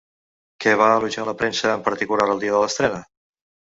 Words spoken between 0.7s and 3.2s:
va elogiar la premsa en particular el dia de l'estrena?